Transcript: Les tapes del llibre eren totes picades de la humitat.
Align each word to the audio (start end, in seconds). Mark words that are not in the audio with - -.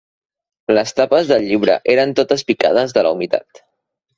Les 0.77 0.93
tapes 0.99 1.29
del 1.33 1.45
llibre 1.49 1.75
eren 1.97 2.15
totes 2.21 2.45
picades 2.51 2.97
de 2.99 3.05
la 3.09 3.13
humitat. 3.19 3.67